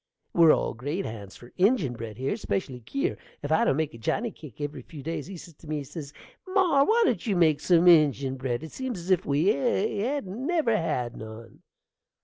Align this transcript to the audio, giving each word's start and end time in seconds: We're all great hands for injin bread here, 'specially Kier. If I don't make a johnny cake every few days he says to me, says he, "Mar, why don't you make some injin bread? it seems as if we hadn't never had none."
We're 0.33 0.51
all 0.51 0.73
great 0.73 1.05
hands 1.05 1.35
for 1.35 1.53
injin 1.57 1.93
bread 1.93 2.17
here, 2.17 2.35
'specially 2.35 2.81
Kier. 2.81 3.17
If 3.43 3.51
I 3.51 3.63
don't 3.63 3.75
make 3.77 3.93
a 3.93 3.99
johnny 3.99 4.31
cake 4.31 4.59
every 4.59 4.81
few 4.81 5.03
days 5.03 5.27
he 5.27 5.37
says 5.37 5.53
to 5.57 5.67
me, 5.67 5.83
says 5.83 6.11
he, 6.47 6.53
"Mar, 6.53 6.85
why 6.87 7.03
don't 7.05 7.27
you 7.27 7.35
make 7.35 7.59
some 7.59 7.87
injin 7.87 8.35
bread? 8.35 8.63
it 8.63 8.71
seems 8.71 8.97
as 8.97 9.11
if 9.11 9.27
we 9.27 9.49
hadn't 9.49 10.47
never 10.47 10.75
had 10.75 11.15
none." 11.17 11.61